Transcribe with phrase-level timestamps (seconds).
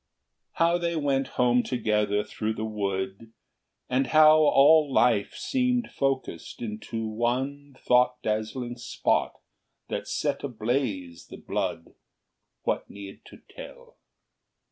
[0.01, 0.49] XXVIII.
[0.53, 3.31] How they went home together through the wood,
[3.87, 9.39] And how all life seemed focussed into one Thought dazzling spot
[9.89, 11.93] that set ablaze the blood,
[12.63, 13.99] What need to tell?